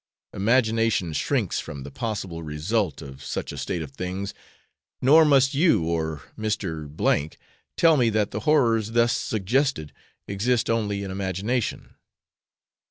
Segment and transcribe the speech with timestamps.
[0.33, 4.33] Imagination shrinks from the possible result of such a state of things;
[4.99, 6.89] nor must you, or Mr.,
[7.77, 9.93] tell me that the horrors thus suggested
[10.27, 11.93] exist only in imagination.